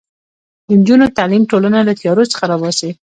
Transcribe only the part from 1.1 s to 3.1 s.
تعلیم ټولنه له تیارو څخه راباسي.